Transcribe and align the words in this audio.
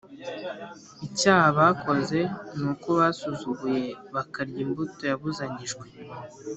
Icyaha 1.05 1.47
bakoze 1.59 2.19
ni 2.57 2.65
uko 2.71 2.89
basuzuguye 2.99 3.85
bakarya 4.13 4.59
imbuto 4.65 5.01
yabuzanyijwe 5.11 5.85